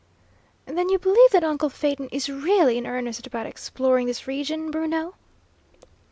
"Then 0.65 0.89
you 0.89 0.97
believe 0.97 1.29
that 1.29 1.43
uncle 1.43 1.69
Phaeton 1.69 2.09
is 2.11 2.27
really 2.27 2.79
in 2.79 2.87
earnest 2.87 3.27
about 3.27 3.45
exploring 3.45 4.07
this 4.07 4.25
region, 4.25 4.71
Bruno?" 4.71 5.13